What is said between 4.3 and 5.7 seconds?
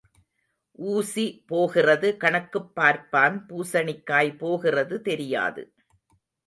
போகிறது தெரியாது.